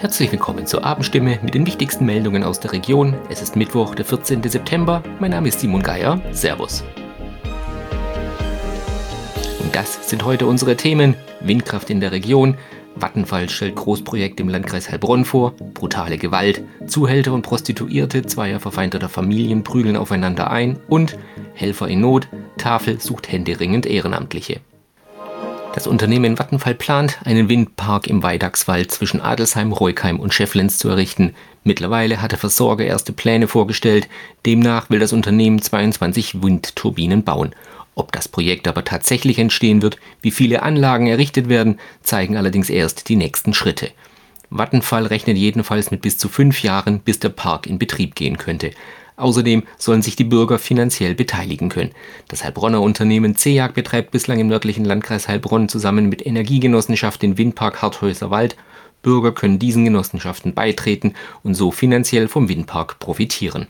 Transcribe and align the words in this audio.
Herzlich 0.00 0.30
willkommen 0.30 0.64
zur 0.64 0.84
Abendstimme 0.84 1.40
mit 1.42 1.54
den 1.54 1.66
wichtigsten 1.66 2.06
Meldungen 2.06 2.44
aus 2.44 2.60
der 2.60 2.70
Region. 2.70 3.16
Es 3.30 3.42
ist 3.42 3.56
Mittwoch, 3.56 3.96
der 3.96 4.04
14. 4.04 4.44
September. 4.44 5.02
Mein 5.18 5.32
Name 5.32 5.48
ist 5.48 5.58
Simon 5.58 5.82
Geier. 5.82 6.20
Servus. 6.30 6.84
Und 9.58 9.74
das 9.74 10.08
sind 10.08 10.24
heute 10.24 10.46
unsere 10.46 10.76
Themen. 10.76 11.16
Windkraft 11.40 11.90
in 11.90 11.98
der 11.98 12.12
Region. 12.12 12.56
Vattenfall 12.94 13.48
stellt 13.48 13.74
Großprojekt 13.74 14.38
im 14.38 14.48
Landkreis 14.48 14.88
Heilbronn 14.88 15.24
vor. 15.24 15.56
Brutale 15.74 16.16
Gewalt. 16.16 16.62
Zuhälter 16.86 17.32
und 17.32 17.42
Prostituierte 17.42 18.22
zweier 18.22 18.60
verfeindeter 18.60 19.08
Familien 19.08 19.64
prügeln 19.64 19.96
aufeinander 19.96 20.52
ein. 20.52 20.78
Und 20.86 21.18
Helfer 21.54 21.88
in 21.88 22.02
Not. 22.02 22.28
Tafel 22.56 23.00
sucht 23.00 23.32
händeringend 23.32 23.84
Ehrenamtliche. 23.84 24.60
Das 25.74 25.86
Unternehmen 25.86 26.36
Vattenfall 26.36 26.74
plant, 26.74 27.18
einen 27.24 27.48
Windpark 27.48 28.06
im 28.06 28.22
Weidachswald 28.22 28.90
zwischen 28.90 29.20
Adelsheim, 29.20 29.72
Reukheim 29.72 30.18
und 30.18 30.34
Schefflens 30.34 30.78
zu 30.78 30.88
errichten. 30.88 31.34
Mittlerweile 31.62 32.20
hat 32.20 32.32
der 32.32 32.38
Versorger 32.38 32.84
erste 32.84 33.12
Pläne 33.12 33.46
vorgestellt. 33.46 34.08
Demnach 34.46 34.90
will 34.90 34.98
das 34.98 35.12
Unternehmen 35.12 35.60
22 35.60 36.42
Windturbinen 36.42 37.22
bauen. 37.22 37.54
Ob 37.94 38.12
das 38.12 38.28
Projekt 38.28 38.66
aber 38.66 38.84
tatsächlich 38.84 39.38
entstehen 39.38 39.82
wird, 39.82 39.98
wie 40.22 40.30
viele 40.30 40.62
Anlagen 40.62 41.06
errichtet 41.06 41.48
werden, 41.48 41.78
zeigen 42.02 42.36
allerdings 42.36 42.70
erst 42.70 43.08
die 43.08 43.16
nächsten 43.16 43.54
Schritte. 43.54 43.90
Vattenfall 44.50 45.06
rechnet 45.06 45.36
jedenfalls 45.36 45.90
mit 45.90 46.00
bis 46.00 46.16
zu 46.16 46.28
fünf 46.28 46.62
Jahren, 46.62 47.00
bis 47.00 47.18
der 47.18 47.28
Park 47.28 47.66
in 47.66 47.78
Betrieb 47.78 48.14
gehen 48.14 48.38
könnte. 48.38 48.70
Außerdem 49.18 49.64
sollen 49.76 50.00
sich 50.00 50.14
die 50.14 50.24
Bürger 50.24 50.60
finanziell 50.60 51.16
beteiligen 51.16 51.68
können. 51.68 51.90
Das 52.28 52.44
Heilbronner 52.44 52.80
Unternehmen 52.80 53.36
CEAG 53.36 53.74
betreibt 53.74 54.12
bislang 54.12 54.38
im 54.38 54.46
nördlichen 54.46 54.84
Landkreis 54.84 55.26
Heilbronn 55.26 55.68
zusammen 55.68 56.08
mit 56.08 56.24
Energiegenossenschaft 56.24 57.20
den 57.20 57.36
Windpark 57.36 57.82
Harthäuser 57.82 58.30
Wald. 58.30 58.56
Bürger 59.02 59.32
können 59.32 59.58
diesen 59.58 59.84
Genossenschaften 59.84 60.54
beitreten 60.54 61.14
und 61.42 61.54
so 61.54 61.72
finanziell 61.72 62.28
vom 62.28 62.48
Windpark 62.48 63.00
profitieren. 63.00 63.66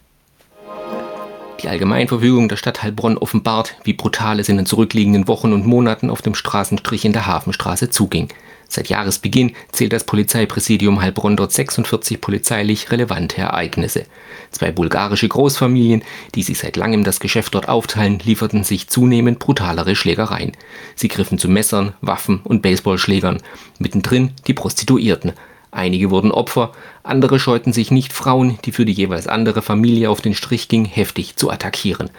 Die 1.63 1.69
Allgemeinverfügung 1.69 2.49
der 2.49 2.57
Stadt 2.57 2.85
Heilbronn 2.85 3.19
offenbart, 3.19 3.75
wie 3.83 3.93
brutal 3.93 4.39
es 4.39 4.49
in 4.49 4.57
den 4.59 4.67
zurückliegenden 4.67 5.27
Wochen 5.27 5.53
und 5.53 5.67
Monaten 5.67 6.09
auf 6.09 6.23
dem 6.23 6.37
Straßenstrich 6.37 7.05
in 7.05 7.13
der 7.13 7.27
Hafenstraße 7.27 7.91
zuging. 7.91 8.29
Seit 8.69 8.89
Jahresbeginn 8.89 9.55
zählt 9.73 9.93
das 9.93 10.05
Polizeipräsidium 10.05 11.01
Heilbronn 11.01 11.37
dort 11.37 11.53
46 11.53 12.21
polizeilich 12.21 12.93
relevante 12.93 13.41
Ereignisse. 13.41 14.05
Zwei 14.51 14.71
bulgarische 14.71 15.27
Großfamilien, 15.27 16.05
die 16.35 16.43
sich 16.43 16.59
seit 16.59 16.77
langem 16.77 17.03
das 17.03 17.19
Geschäft 17.19 17.55
dort 17.55 17.69
aufteilen, 17.69 18.21
lieferten 18.21 18.63
sich 18.63 18.89
zunehmend 18.89 19.39
brutalere 19.39 19.97
Schlägereien. 19.97 20.53
Sie 20.95 21.09
griffen 21.09 21.39
zu 21.39 21.49
Messern, 21.49 21.95
Waffen 22.03 22.41
und 22.45 22.63
Baseballschlägern. 22.63 23.39
Mittendrin 23.79 24.33
die 24.47 24.55
Prostituierten. 24.55 25.33
Einige 25.71 26.11
wurden 26.11 26.33
Opfer, 26.33 26.73
andere 27.03 27.39
scheuten 27.39 27.73
sich 27.73 27.91
nicht 27.91 28.13
Frauen, 28.13 28.59
die 28.65 28.73
für 28.73 28.85
die 28.85 28.93
jeweils 28.93 29.27
andere 29.27 29.63
Familie 29.63 30.11
auf 30.11 30.21
den 30.21 30.35
Strich 30.35 30.69
ging, 30.69 30.85
heftig 30.85 31.37
zu 31.37 31.51
attackieren. 31.51 32.11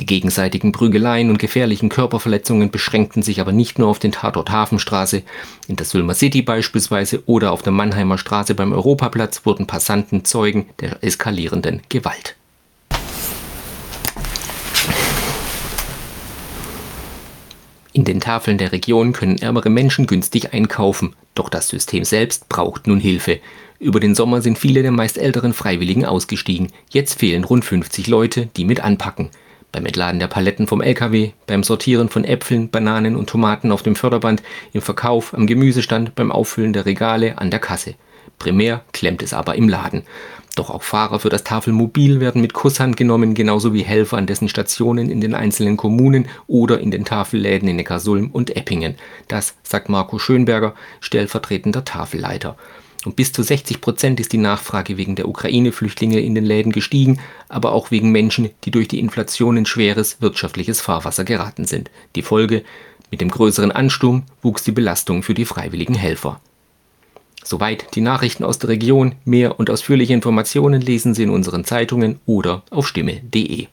Die 0.00 0.06
gegenseitigen 0.06 0.72
Prügeleien 0.72 1.30
und 1.30 1.38
gefährlichen 1.38 1.88
Körperverletzungen 1.88 2.70
beschränkten 2.70 3.22
sich 3.22 3.40
aber 3.40 3.52
nicht 3.52 3.78
nur 3.78 3.88
auf 3.88 3.98
den 3.98 4.12
Tatort 4.12 4.50
Hafenstraße. 4.50 5.22
In 5.68 5.76
der 5.76 5.86
Sülmer 5.86 6.14
City 6.14 6.42
beispielsweise 6.42 7.22
oder 7.26 7.52
auf 7.52 7.62
der 7.62 7.72
Mannheimer 7.72 8.18
Straße 8.18 8.54
beim 8.54 8.72
Europaplatz 8.72 9.44
wurden 9.44 9.66
Passanten 9.66 10.24
Zeugen 10.24 10.66
der 10.80 11.04
eskalierenden 11.04 11.82
Gewalt. 11.88 12.36
In 17.92 18.04
den 18.04 18.20
Tafeln 18.20 18.58
der 18.58 18.72
Region 18.72 19.12
können 19.12 19.38
ärmere 19.38 19.68
Menschen 19.68 20.06
günstig 20.06 20.52
einkaufen, 20.52 21.14
doch 21.34 21.48
das 21.48 21.68
System 21.68 22.04
selbst 22.04 22.48
braucht 22.48 22.86
nun 22.86 23.00
Hilfe. 23.00 23.40
Über 23.78 24.00
den 24.00 24.14
Sommer 24.14 24.40
sind 24.42 24.58
viele 24.58 24.82
der 24.82 24.92
meist 24.92 25.18
älteren 25.18 25.52
Freiwilligen 25.52 26.04
ausgestiegen. 26.04 26.68
Jetzt 26.90 27.18
fehlen 27.18 27.44
rund 27.44 27.64
50 27.64 28.06
Leute, 28.06 28.48
die 28.56 28.64
mit 28.64 28.80
anpacken 28.80 29.30
beim 29.72 29.86
Entladen 29.86 30.20
der 30.20 30.28
Paletten 30.28 30.66
vom 30.66 30.82
LKW, 30.82 31.32
beim 31.46 31.64
Sortieren 31.64 32.10
von 32.10 32.24
Äpfeln, 32.24 32.68
Bananen 32.68 33.16
und 33.16 33.30
Tomaten 33.30 33.72
auf 33.72 33.82
dem 33.82 33.96
Förderband, 33.96 34.42
im 34.72 34.82
Verkauf, 34.82 35.34
am 35.34 35.46
Gemüsestand, 35.46 36.14
beim 36.14 36.30
Auffüllen 36.30 36.74
der 36.74 36.84
Regale, 36.84 37.38
an 37.38 37.50
der 37.50 37.58
Kasse. 37.58 37.94
Primär 38.38 38.84
klemmt 38.92 39.22
es 39.22 39.32
aber 39.32 39.54
im 39.54 39.68
Laden. 39.68 40.02
Doch 40.54 40.68
auch 40.68 40.82
Fahrer 40.82 41.18
für 41.18 41.30
das 41.30 41.44
Tafelmobil 41.44 42.20
werden 42.20 42.42
mit 42.42 42.52
Kusshand 42.52 42.96
genommen, 42.96 43.34
genauso 43.34 43.72
wie 43.72 43.82
Helfer 43.82 44.18
an 44.18 44.26
dessen 44.26 44.48
Stationen 44.48 45.08
in 45.08 45.20
den 45.20 45.34
einzelnen 45.34 45.78
Kommunen 45.78 46.28
oder 46.46 46.78
in 46.78 46.90
den 46.90 47.06
Tafelläden 47.06 47.68
in 47.68 47.76
Neckarsulm 47.76 48.30
und 48.30 48.54
Eppingen. 48.54 48.96
Das 49.28 49.54
sagt 49.62 49.88
Marco 49.88 50.18
Schönberger, 50.18 50.74
stellvertretender 51.00 51.84
Tafelleiter. 51.84 52.56
Um 53.04 53.14
bis 53.14 53.32
zu 53.32 53.42
60 53.42 53.80
Prozent 53.80 54.20
ist 54.20 54.32
die 54.32 54.38
Nachfrage 54.38 54.96
wegen 54.96 55.16
der 55.16 55.26
Ukraine-Flüchtlinge 55.26 56.20
in 56.20 56.34
den 56.34 56.44
Läden 56.44 56.70
gestiegen, 56.70 57.18
aber 57.48 57.72
auch 57.72 57.90
wegen 57.90 58.12
Menschen, 58.12 58.50
die 58.64 58.70
durch 58.70 58.88
die 58.88 59.00
Inflation 59.00 59.56
in 59.56 59.66
schweres 59.66 60.20
wirtschaftliches 60.20 60.80
Fahrwasser 60.80 61.24
geraten 61.24 61.64
sind. 61.64 61.90
Die 62.14 62.22
Folge? 62.22 62.62
Mit 63.10 63.20
dem 63.20 63.30
größeren 63.30 63.72
Ansturm 63.72 64.22
wuchs 64.40 64.64
die 64.64 64.72
Belastung 64.72 65.22
für 65.22 65.34
die 65.34 65.44
freiwilligen 65.44 65.94
Helfer. 65.94 66.40
Soweit 67.44 67.94
die 67.94 68.00
Nachrichten 68.00 68.44
aus 68.44 68.58
der 68.58 68.70
Region. 68.70 69.16
Mehr 69.24 69.58
und 69.58 69.70
ausführliche 69.70 70.12
Informationen 70.12 70.80
lesen 70.80 71.14
Sie 71.14 71.24
in 71.24 71.30
unseren 71.30 71.64
Zeitungen 71.64 72.20
oder 72.26 72.62
auf 72.70 72.86
stimme.de. 72.88 73.66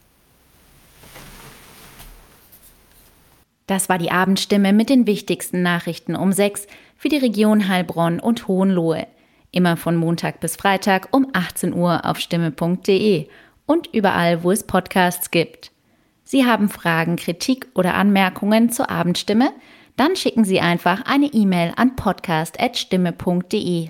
Das 3.68 3.88
war 3.88 4.00
die 4.00 4.10
Abendstimme 4.10 4.74
mit 4.74 4.90
den 4.90 5.06
wichtigsten 5.06 5.62
Nachrichten 5.62 6.16
um 6.16 6.32
sechs 6.34 6.66
für 6.98 7.08
die 7.08 7.18
Region 7.18 7.68
Heilbronn 7.68 8.20
und 8.20 8.48
Hohenlohe. 8.48 9.06
Immer 9.52 9.78
von 9.78 9.96
Montag 9.96 10.40
bis 10.40 10.56
Freitag 10.56 11.10
um 11.12 11.28
18 11.34 11.74
Uhr 11.74 12.06
auf 12.06 12.20
stimme.de 12.20 13.28
und 13.68 13.94
überall, 13.94 14.44
wo 14.44 14.52
es 14.52 14.64
Podcasts 14.64 15.30
gibt. 15.30 15.72
Sie 16.24 16.46
haben 16.46 16.70
Fragen, 16.70 17.16
Kritik 17.16 17.68
oder 17.76 17.94
Anmerkungen 17.94 18.72
zur 18.72 18.90
Abendstimme? 18.90 19.52
Dann 20.00 20.16
schicken 20.16 20.46
Sie 20.46 20.62
einfach 20.62 21.02
eine 21.06 21.26
E-Mail 21.26 21.74
an 21.76 21.98
podcast.stimme.de. 21.98 23.90